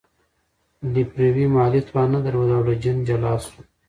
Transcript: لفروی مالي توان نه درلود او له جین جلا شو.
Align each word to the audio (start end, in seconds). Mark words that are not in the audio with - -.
لفروی 0.93 1.45
مالي 1.55 1.81
توان 1.87 2.07
نه 2.13 2.19
درلود 2.25 2.49
او 2.57 2.61
له 2.67 2.73
جین 2.81 2.97
جلا 3.07 3.33
شو. 3.43 3.57